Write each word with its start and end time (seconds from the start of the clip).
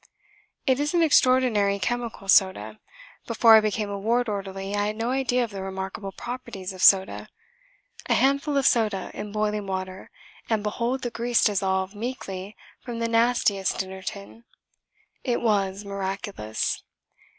It 0.65 0.79
is 0.79 0.95
an 0.95 1.03
extraordinary 1.03 1.77
chemical, 1.77 2.27
soda. 2.27 2.79
Before 3.27 3.53
I 3.55 3.61
became 3.61 3.91
a 3.91 3.99
ward 3.99 4.27
orderly 4.29 4.73
I 4.73 4.87
had 4.87 4.95
no 4.95 5.11
idea 5.11 5.43
of 5.43 5.51
the 5.51 5.61
remarkable 5.61 6.11
properties 6.11 6.73
of 6.73 6.81
soda. 6.81 7.29
A 8.07 8.15
handful 8.15 8.57
of 8.57 8.65
soda 8.65 9.11
in 9.13 9.31
boiling 9.31 9.67
water, 9.67 10.09
and 10.49 10.63
behold 10.63 11.03
the 11.03 11.11
grease 11.11 11.43
dissolve 11.43 11.93
meekly 11.93 12.57
from 12.83 12.97
the 12.97 13.07
nastiest 13.07 13.77
dinner 13.77 14.01
tin! 14.01 14.45
It 15.23 15.39
was 15.39 15.85
miraculous. 15.85 16.81